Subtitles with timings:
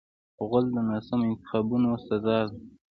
[0.47, 2.57] غول د ناسمو انتخابونو سزا ده.